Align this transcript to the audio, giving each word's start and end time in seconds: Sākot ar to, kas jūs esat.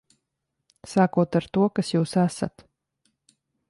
Sākot 0.93 1.39
ar 1.41 1.49
to, 1.59 1.69
kas 1.79 1.95
jūs 1.97 2.19
esat. 2.27 2.69